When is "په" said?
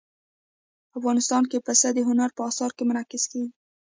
2.37-2.41